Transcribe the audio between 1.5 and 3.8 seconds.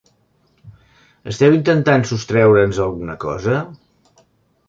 intentant sostreure'ns alguna cosa?